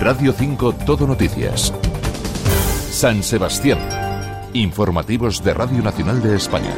[0.00, 1.74] Radio 5 Todo Noticias.
[2.90, 3.78] San Sebastián.
[4.54, 6.74] Informativos de Radio Nacional de España.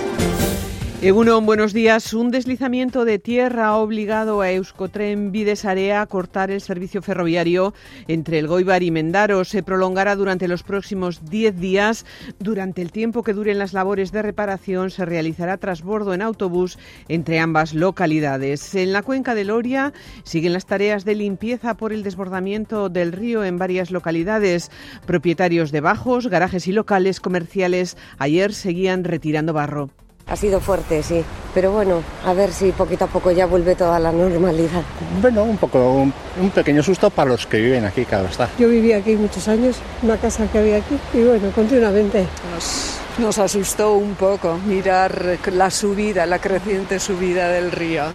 [1.02, 2.14] Egunon, buenos días.
[2.14, 7.74] Un deslizamiento de tierra ha obligado a Euskotren Videsarea a cortar el servicio ferroviario
[8.06, 9.44] entre el Goibar y Mendaro.
[9.44, 12.06] Se prolongará durante los próximos 10 días.
[12.38, 16.78] Durante el tiempo que duren las labores de reparación se realizará trasbordo en autobús
[17.08, 18.72] entre ambas localidades.
[18.76, 19.92] En la cuenca de Loria
[20.22, 24.70] siguen las tareas de limpieza por el desbordamiento del río en varias localidades.
[25.04, 29.90] Propietarios de bajos, garajes y locales comerciales ayer seguían retirando barro.
[30.26, 33.98] Ha sido fuerte, sí, pero bueno, a ver si poquito a poco ya vuelve toda
[33.98, 34.82] la normalidad.
[35.20, 38.48] Bueno, un poco, un, pequeño susto para los que viven aquí, claro está.
[38.58, 42.26] Yo viví aquí muchos años, una casa que había aquí, y bueno, continuamente.
[42.54, 48.14] Nos, nos asustó un poco mirar la subida, la creciente subida del río.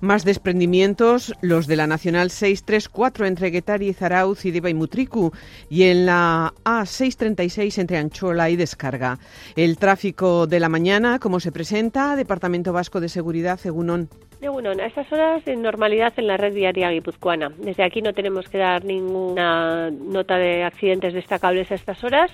[0.00, 5.32] Más desprendimientos, los de la Nacional 634 entre Guetari Zarauz y Deva y Mutricu
[5.70, 9.18] y en la A636 entre Anchola y Descarga.
[9.56, 14.08] El tráfico de la mañana, como se presenta, Departamento Vasco de Seguridad, Egunon.
[14.44, 17.50] Egunon, a estas horas en normalidad en la red viaria guipuzcoana.
[17.58, 22.30] Desde aquí no tenemos que dar ninguna nota de accidentes destacables a estas horas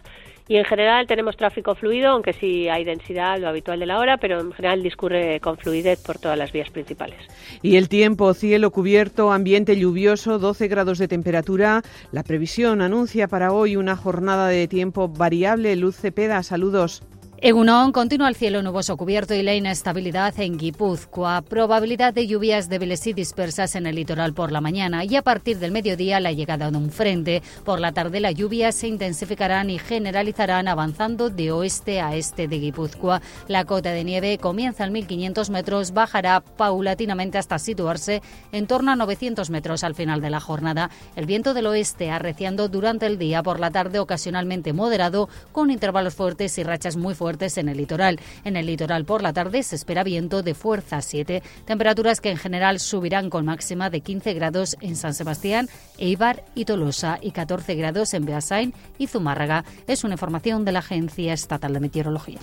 [0.50, 4.16] y en general tenemos tráfico fluido, aunque sí hay densidad, lo habitual de la hora,
[4.16, 7.20] pero en general discurre con fluidez por todas las vías principales.
[7.62, 11.83] Y el tiempo, cielo cubierto, ambiente lluvioso, 12 grados de temperatura.
[12.11, 15.77] La previsión anuncia para hoy una jornada de tiempo variable.
[15.77, 17.05] Luz Cepeda, saludos.
[17.43, 21.41] Egunon continúa el cielo nuboso cubierto y la inestabilidad en Guipúzcoa.
[21.41, 25.59] Probabilidad de lluvias débiles y dispersas en el litoral por la mañana y a partir
[25.59, 27.43] del mediodía la llegada de un frente.
[27.65, 32.59] Por la tarde las lluvias se intensificarán y generalizarán avanzando de oeste a este de
[32.59, 33.23] Guipúzcoa.
[33.49, 38.21] La cota de nieve comienza en 1500 metros, bajará paulatinamente hasta situarse
[38.53, 40.91] en torno a 900 metros al final de la jornada.
[41.17, 46.15] El viento del oeste arreciando durante el día, por la tarde ocasionalmente moderado, con intervalos
[46.15, 48.19] fuertes y rachas muy fuertes en el litoral.
[48.44, 52.37] En el litoral por la tarde se espera viento de fuerza 7, temperaturas que en
[52.37, 55.69] general subirán con máxima de 15 grados en San Sebastián,
[55.99, 59.65] Eibar y Tolosa y 14 grados en Beasain y Zumárraga.
[59.87, 62.38] Es una información de la Agencia Estatal de Meteorología.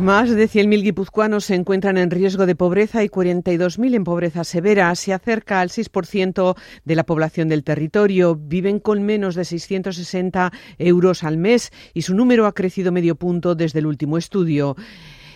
[0.00, 4.94] Más de 100.000 guipuzcoanos se encuentran en riesgo de pobreza y 42.000 en pobreza severa.
[4.94, 8.36] Se acerca al 6% de la población del territorio.
[8.36, 13.56] Viven con menos de 660 euros al mes y su número ha crecido medio punto
[13.56, 14.76] desde el último estudio.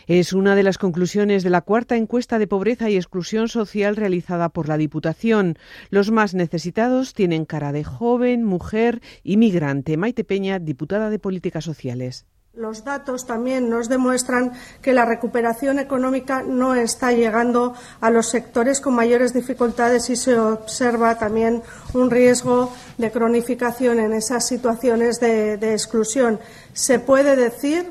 [0.07, 4.49] Es una de las conclusiones de la cuarta encuesta de pobreza y exclusión social realizada
[4.49, 5.59] por la Diputación.
[5.91, 9.97] Los más necesitados tienen cara de joven, mujer y migrante.
[9.97, 12.27] Maite Peña, diputada de Políticas Sociales.
[12.55, 14.53] Los datos también nos demuestran
[14.83, 20.39] que la recuperación económica no está llegando a los sectores con mayores dificultades y se
[20.39, 21.63] observa también
[21.95, 26.41] un riesgo de cronificación en esas situaciones de, exclusión.
[26.75, 27.91] Se puede decir,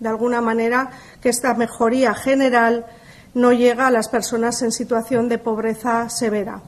[0.00, 0.90] de alguna manera,
[1.22, 2.84] que esta mejoría general
[3.32, 6.60] no llega a las personas en situación de pobreza severa.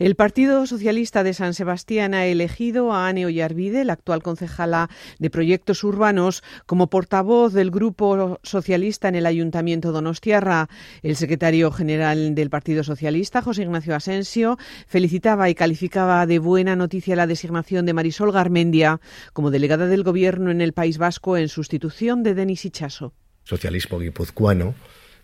[0.00, 4.88] El Partido Socialista de San Sebastián ha elegido a Ane Ollarvide, la actual concejala
[5.18, 10.70] de Proyectos Urbanos, como portavoz del Grupo Socialista en el Ayuntamiento Donostiarra.
[11.02, 14.56] El secretario general del Partido Socialista, José Ignacio Asensio,
[14.86, 19.02] felicitaba y calificaba de buena noticia la designación de Marisol Garmendia
[19.34, 23.12] como delegada del Gobierno en el País Vasco en sustitución de Denis Ichaso.
[23.44, 24.74] Socialismo guipuzcoano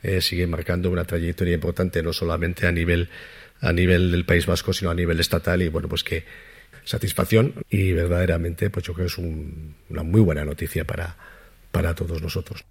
[0.03, 3.09] eh, sigue marcando una trayectoria importante no solamente a nivel
[3.61, 6.25] a nivel del País Vasco, sino a nivel estatal y bueno, pues que
[6.85, 11.17] satisfacción y verdaderamente pues yo creo que es una muy buena noticia para,
[11.73, 12.65] para todos nosotros.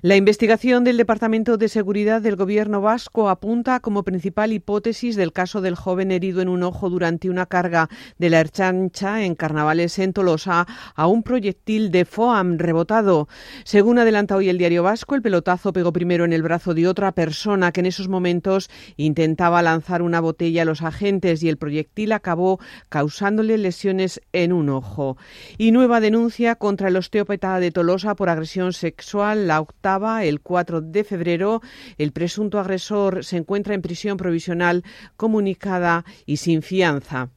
[0.00, 5.60] La investigación del Departamento de Seguridad del Gobierno vasco apunta como principal hipótesis del caso
[5.60, 10.12] del joven herido en un ojo durante una carga de la Erchancha en Carnavales en
[10.12, 13.28] Tolosa a un proyectil de FOAM rebotado.
[13.64, 17.12] Según adelanta hoy el diario vasco, el pelotazo pegó primero en el brazo de otra
[17.12, 22.12] persona que en esos momentos intentaba lanzar una botella a los agentes y el proyectil
[22.12, 25.16] acabó causándole lesiones en un ojo.
[25.56, 29.50] Y nueva denuncia contra el osteópata de Tolosa por agresión sexual.
[29.60, 31.62] Octava el 4 de febrero.
[31.96, 34.84] El presunto agresor se encuentra en prisión provisional
[35.16, 37.30] comunicada y sin fianza.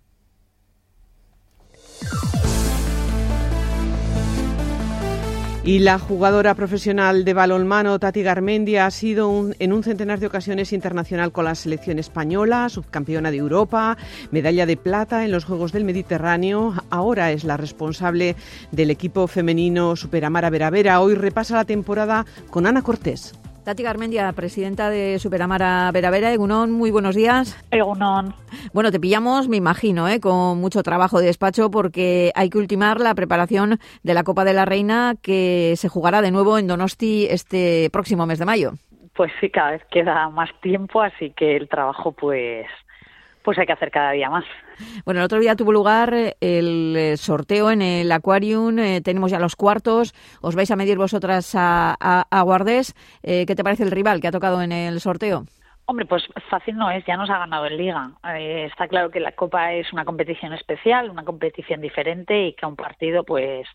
[5.63, 10.73] Y la jugadora profesional de balonmano Tati Garmendia ha sido en un centenar de ocasiones
[10.73, 13.95] internacional con la selección española, subcampeona de Europa,
[14.31, 16.73] medalla de plata en los Juegos del Mediterráneo.
[16.89, 18.35] Ahora es la responsable
[18.71, 20.99] del equipo femenino Superamara Veravera.
[20.99, 23.33] Hoy repasa la temporada con Ana Cortés.
[23.63, 26.33] Tati Garmendia, presidenta de Superamara Veravera.
[26.33, 27.63] Egunón, muy buenos días.
[27.69, 28.33] Egunón.
[28.73, 30.19] Bueno, te pillamos, me imagino, ¿eh?
[30.19, 34.53] con mucho trabajo de despacho porque hay que ultimar la preparación de la Copa de
[34.53, 38.71] la Reina que se jugará de nuevo en Donosti este próximo mes de mayo.
[39.13, 42.65] Pues sí, cada vez queda más tiempo, así que el trabajo pues
[43.43, 44.45] pues hay que hacer cada día más.
[45.05, 49.31] Bueno, el otro día tuvo lugar eh, el eh, sorteo en el Aquarium, eh, tenemos
[49.31, 52.93] ya los cuartos, os vais a medir vosotras a, a, Guardés.
[53.21, 55.45] ¿Qué te parece el rival que ha tocado en el sorteo?
[55.85, 58.11] Hombre, pues fácil no es, ya nos ha ganado en liga.
[58.35, 62.69] está claro que la Copa es una competición especial, una competición diferente y que a
[62.69, 63.67] un partido, pues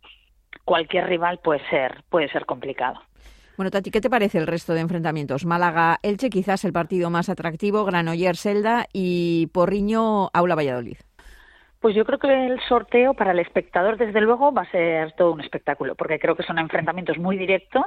[0.64, 3.00] cualquier rival puede ser, puede ser complicado.
[3.56, 5.46] Bueno, Tati, ¿qué te parece el resto de enfrentamientos?
[5.46, 10.98] Málaga-Elche, quizás el partido más atractivo, Granoller-Celda y Porriño-Aula Valladolid.
[11.80, 15.32] Pues yo creo que el sorteo para el espectador, desde luego, va a ser todo
[15.32, 17.86] un espectáculo, porque creo que son enfrentamientos muy directos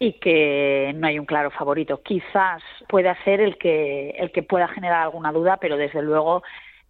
[0.00, 2.02] y que no hay un claro favorito.
[2.02, 6.42] Quizás pueda ser el que, el que pueda generar alguna duda, pero desde luego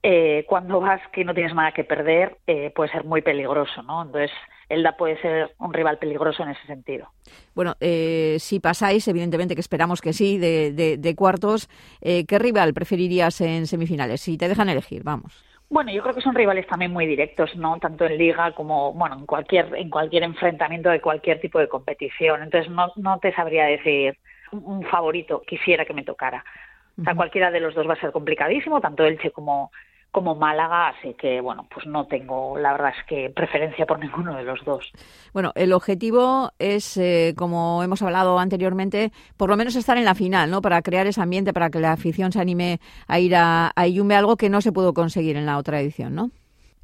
[0.03, 4.03] eh, cuando vas que no tienes nada que perder eh, puede ser muy peligroso, ¿no?
[4.03, 4.31] Entonces
[4.71, 7.09] Elda puede ser un rival peligroso en ese sentido.
[7.55, 11.69] Bueno, eh, si pasáis, evidentemente que esperamos que sí, de, cuartos,
[12.01, 14.21] eh, ¿qué rival preferirías en semifinales?
[14.21, 15.45] Si te dejan elegir, vamos.
[15.69, 17.79] Bueno, yo creo que son rivales también muy directos, ¿no?
[17.79, 22.43] Tanto en liga como, bueno, en cualquier, en cualquier enfrentamiento de cualquier tipo de competición.
[22.43, 24.17] Entonces no, no te sabría decir
[24.53, 26.45] un favorito, quisiera que me tocara.
[26.99, 29.71] O sea, cualquiera de los dos va a ser complicadísimo, tanto Elche como,
[30.11, 34.37] como Málaga, así que bueno, pues no tengo, la verdad es que preferencia por ninguno
[34.37, 34.91] de los dos.
[35.33, 40.15] Bueno, el objetivo es, eh, como hemos hablado anteriormente, por lo menos estar en la
[40.15, 40.63] final, ¿no?
[40.63, 43.83] Para crear ese ambiente, para que la afición se anime a ir a, a
[44.17, 46.31] algo que no se pudo conseguir en la otra edición, ¿no?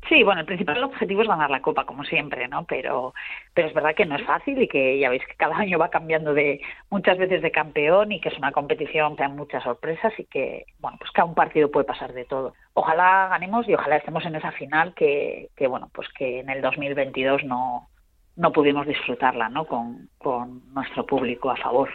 [0.08, 2.64] Sí, bueno, el principal objetivo es ganar la Copa, como siempre, ¿no?
[2.64, 3.12] Pero,
[3.52, 5.90] pero es verdad que no es fácil y que ya veis que cada año va
[5.90, 6.60] cambiando de
[6.90, 10.66] muchas veces de campeón y que es una competición que hay muchas sorpresas y que,
[10.78, 12.54] bueno, pues cada un partido puede pasar de todo.
[12.74, 16.62] Ojalá ganemos y ojalá estemos en esa final que, que bueno, pues que en el
[16.62, 17.88] 2022 no,
[18.36, 19.64] no pudimos disfrutarla, ¿no?
[19.66, 21.90] Con, con nuestro público a favor.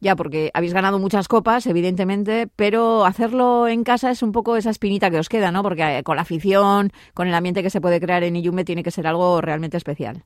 [0.00, 4.70] Ya, porque habéis ganado muchas copas, evidentemente, pero hacerlo en casa es un poco esa
[4.70, 5.62] espinita que os queda, ¿no?
[5.62, 8.82] Porque eh, con la afición, con el ambiente que se puede crear en Iyume, tiene
[8.82, 10.22] que ser algo realmente especial.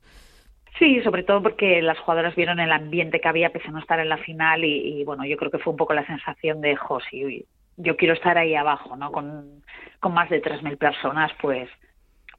[0.79, 3.99] Sí, sobre todo porque las jugadoras vieron el ambiente que había pese a no estar
[3.99, 7.45] en la final y, bueno, yo creo que fue un poco la sensación de, Josi,
[7.77, 9.11] yo quiero estar ahí abajo, ¿no?
[9.11, 9.61] Con,
[9.99, 11.69] con más de 3.000 personas, pues,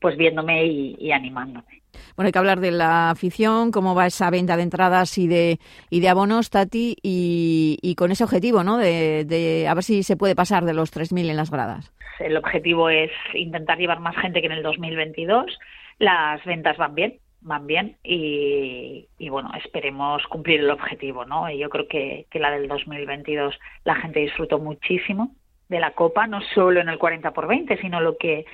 [0.00, 1.76] pues viéndome y animándome.
[2.16, 5.58] Bueno, hay que hablar de la afición, cómo va esa venta de entradas y de,
[5.90, 8.78] y de abonos, Tati, y, con ese objetivo, ¿no?
[8.78, 11.92] De, a ver si se puede pasar de los 3.000 en las gradas.
[12.18, 15.58] El objetivo es intentar llevar más gente que en el 2022.
[15.98, 21.50] Las ventas van bien, van bien y, bueno, esperemos cumplir el objetivo, ¿no?
[21.50, 23.54] Y yo creo que, que la del 2022
[23.84, 25.32] la gente disfrutó muchísimo
[25.68, 28.46] de la Copa, no solo en el 40 por 20, sino lo que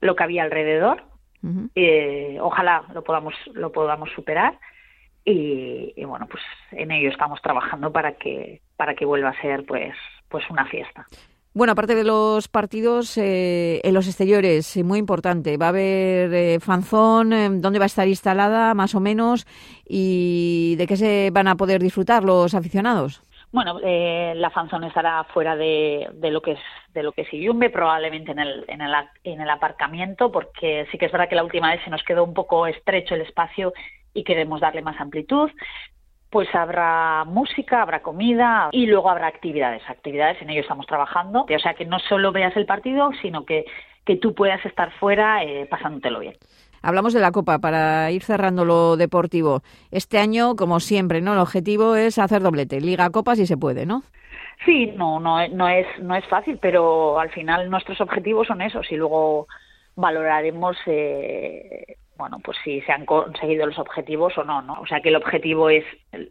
[0.00, 1.04] lo que había alrededor.
[1.74, 4.58] Eh, ojalá lo podamos, lo podamos superar.
[5.24, 6.42] Y, bueno, pues
[6.72, 9.94] en ello estamos trabajando para que, para que vuelva a ser pues,
[10.28, 11.06] pues una fiesta.
[11.58, 16.32] Bueno, aparte de los partidos, eh, en los exteriores, eh, muy importante, va a haber
[16.32, 19.46] eh, fanzón, dónde va a estar instalada más o menos
[19.84, 23.22] y de qué se van a poder disfrutar los aficionados.
[23.50, 26.60] Bueno, eh, la fanzone estará fuera de, de, lo que es
[26.92, 28.92] de lo que es Iyumbe, probablemente en el, en, el,
[29.24, 32.24] en el aparcamiento, porque sí que es verdad que la última vez se nos quedó
[32.24, 33.72] un poco estrecho el espacio
[34.12, 35.50] y queremos darle más amplitud.
[36.30, 39.82] Pues habrá música, habrá comida y luego habrá actividades.
[39.88, 41.46] Actividades, en ello estamos trabajando.
[41.48, 43.64] O sea, que no solo veas el partido, sino que,
[44.04, 46.34] que tú puedas estar fuera eh, pasándotelo bien.
[46.82, 49.62] Hablamos de la Copa para ir cerrando lo deportivo.
[49.90, 51.32] Este año, como siempre, ¿no?
[51.32, 54.02] El objetivo es hacer doblete, Liga Copa si se puede, ¿no?
[54.64, 58.90] Sí, no, no, no es no es fácil, pero al final nuestros objetivos son esos
[58.90, 59.46] y luego
[59.94, 64.80] valoraremos eh, bueno, pues si se han conseguido los objetivos o no, ¿no?
[64.80, 65.84] O sea que el objetivo es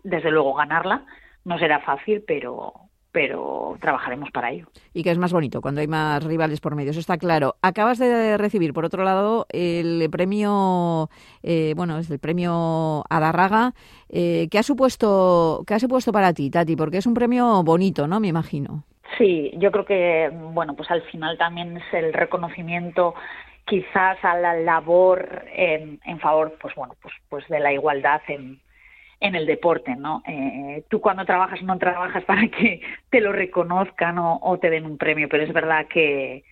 [0.04, 1.06] desde luego ganarla,
[1.46, 2.74] no será fácil, pero
[3.12, 4.68] pero trabajaremos para ello.
[4.94, 7.56] Y que es más bonito cuando hay más rivales por medio, eso está claro.
[7.62, 11.10] Acabas de recibir, por otro lado, el premio,
[11.44, 13.74] eh, bueno, es el premio Adarraga.
[14.10, 16.76] Eh, ¿qué, ha supuesto, ¿Qué ha supuesto para ti, Tati?
[16.76, 18.20] Porque es un premio bonito, ¿no?
[18.20, 18.84] Me imagino.
[19.18, 23.16] Sí, yo creo que, bueno, pues al final también es el reconocimiento
[23.66, 28.60] quizás a la labor en, en favor, pues bueno, pues, pues de la igualdad en,
[29.20, 30.22] en el deporte, ¿no?
[30.28, 34.98] Eh, tú cuando trabajas no trabajas para que te lo reconozcan o, te den un
[34.98, 36.44] premio, pero es verdad que,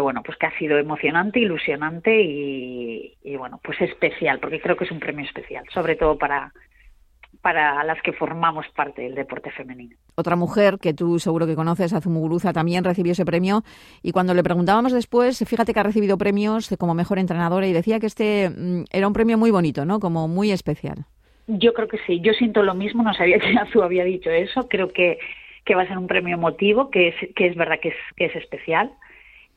[0.00, 4.84] bueno, pues que ha sido emocionante, ilusionante y, y, bueno, pues especial, porque creo que
[4.84, 6.52] es un premio especial, sobre todo para
[7.42, 9.96] para las que formamos parte del deporte femenino.
[10.14, 13.64] Otra mujer que tú seguro que conoces, Azumuguruza, también recibió ese premio
[14.00, 17.98] y cuando le preguntábamos después, fíjate que ha recibido premios como mejor entrenadora y decía
[17.98, 19.98] que este mm, era un premio muy bonito, ¿no?
[19.98, 21.06] Como muy especial.
[21.46, 24.68] Yo creo que sí, yo siento lo mismo, no sabía que Azu había dicho eso,
[24.68, 25.18] creo que,
[25.64, 28.26] que va a ser un premio emotivo, que es, que es verdad que es, que
[28.26, 28.92] es especial.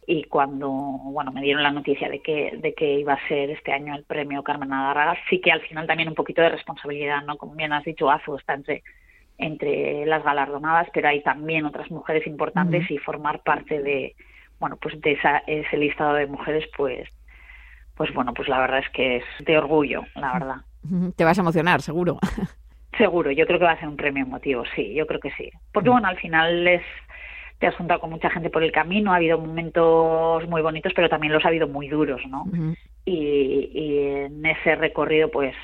[0.08, 3.72] Y cuando bueno me dieron la noticia de que de que iba a ser este
[3.72, 7.38] año el premio Carmen Nadarraga sí que al final también un poquito de responsabilidad no
[7.38, 8.84] como bien has dicho Azu está entre
[9.40, 14.16] entre las galardonadas pero hay también otras mujeres importantes y formar parte de
[14.60, 17.10] bueno pues de esa, ese listado de mujeres pues
[17.96, 20.58] pues bueno pues la verdad es que es de orgullo la verdad
[21.16, 22.20] te vas a emocionar seguro
[22.98, 25.50] seguro yo creo que va a ser un premio emotivo sí yo creo que sí
[25.72, 26.84] porque bueno al final es
[27.60, 31.10] te has juntado con mucha gente por el camino, ha habido momentos muy bonitos, pero
[31.10, 32.46] también los ha habido muy duros, ¿no?
[33.06, 35.56] y, en ese recorrido, pues,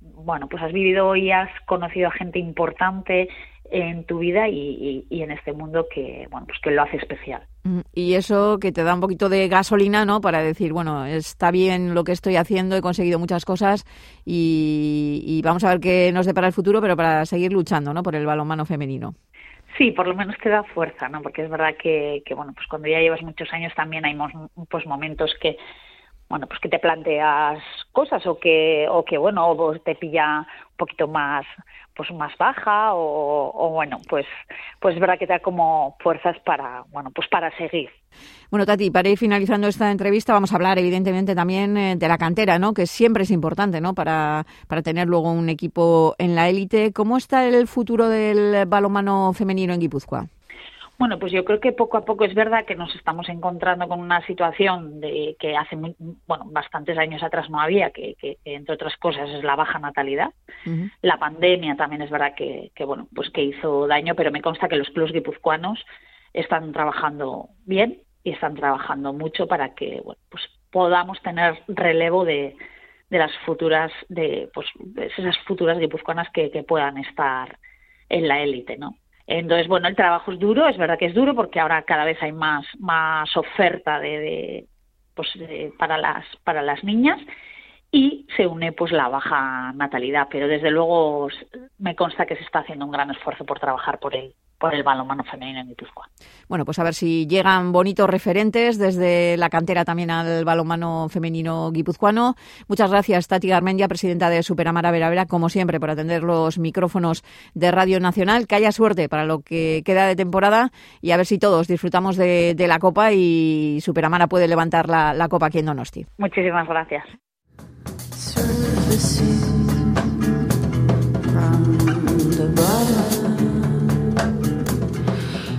[0.00, 3.28] bueno, pues has vivido y has conocido a gente importante
[3.70, 7.42] en tu vida y, en este mundo que, bueno, pues que lo hace especial.
[7.94, 10.20] Y eso que te da un poquito de gasolina, ¿no?
[10.20, 13.84] Para decir, bueno, está bien lo que estoy haciendo, he conseguido muchas cosas
[14.24, 18.02] y, y vamos a ver qué nos depara el futuro, pero para seguir luchando, ¿no?
[18.02, 19.14] Por el balonmano femenino.
[19.76, 21.22] Sí, por lo menos te da fuerza, ¿no?
[21.22, 24.16] Porque es verdad que, que bueno, pues cuando ya llevas muchos años también hay
[24.68, 25.56] pues momentos que,
[26.30, 27.58] bueno, pues que te planteas
[27.90, 31.44] cosas o que, o que bueno, o te pilla un poquito más,
[31.96, 34.26] pues más baja o, o bueno, pues,
[34.78, 37.90] pues es verdad que te da como fuerzas para, bueno, pues para seguir.
[38.48, 42.16] Bueno, Tati, para ir finalizando esta entrevista, vamos a hablar evidentemente también eh, de la
[42.16, 42.74] cantera, ¿no?
[42.74, 43.94] Que siempre es importante, ¿no?
[43.94, 46.92] Para, para tener luego un equipo en la élite.
[46.92, 50.26] ¿Cómo está el futuro del balonmano femenino en Guipúzcoa?
[51.00, 54.00] Bueno, pues yo creo que poco a poco es verdad que nos estamos encontrando con
[54.00, 59.30] una situación de que hace bueno bastantes años atrás no había, que, entre otras cosas
[59.30, 60.28] es la baja natalidad.
[61.00, 64.68] La pandemia también es verdad que, que, bueno pues que hizo daño, pero me consta
[64.68, 65.82] que los clubs guipuzcoanos
[66.34, 72.56] están trabajando bien y están trabajando mucho para que bueno, pues podamos tener relevo de,
[73.08, 74.66] de las futuras de pues
[75.16, 77.58] esas futuras guipuzcoanas que, que puedan estar
[78.10, 78.96] en la élite, ¿no?
[79.32, 82.20] Entonces, bueno, el trabajo es duro, es verdad que es duro porque ahora cada vez
[82.20, 84.66] hay más, más oferta de, de
[85.14, 85.28] pues,
[85.78, 87.16] para, las, para las niñas
[87.92, 91.28] y se une pues la baja natalidad, pero desde luego
[91.78, 94.82] me consta que se está haciendo un gran esfuerzo por trabajar por él por el
[94.82, 96.06] balonmano femenino en Guipúzcoa.
[96.48, 101.70] Bueno, pues a ver si llegan bonitos referentes desde la cantera también al balonmano femenino
[101.72, 102.34] guipuzcoano.
[102.68, 107.24] Muchas gracias, Tati Garmendia, presidenta de Superamara Vera como siempre, por atender los micrófonos
[107.54, 108.46] de Radio Nacional.
[108.46, 112.16] Que haya suerte para lo que queda de temporada y a ver si todos disfrutamos
[112.16, 116.06] de, la Copa y Superamara puede levantar la, la Copa aquí en Donosti.
[116.18, 117.04] Muchísimas gracias.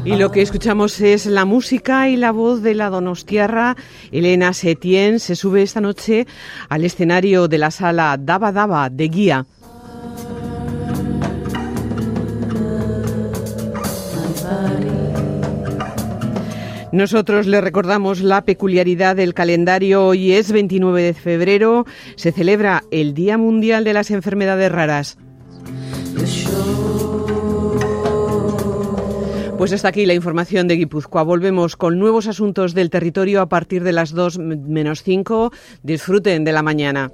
[0.04, 3.78] Y lo que escuchamos es la música y la voz de la donostiarra
[4.12, 5.20] Elena Setien.
[5.20, 6.26] Se sube esta noche
[6.70, 9.46] al escenario de la sala Daba Daba de Guía.
[16.92, 20.08] Nosotros le recordamos la peculiaridad del calendario.
[20.08, 21.86] Hoy es 29 de febrero.
[22.16, 25.18] Se celebra el Día Mundial de las Enfermedades Raras.
[29.62, 31.22] Pues hasta aquí la información de Guipúzcoa.
[31.22, 35.52] Volvemos con nuevos asuntos del territorio a partir de las 2 menos 5.
[35.84, 37.12] Disfruten de la mañana.